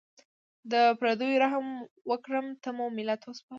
[0.71, 1.67] د پردیو رحم
[2.09, 3.49] و کرم ته مو ملت وسپاره.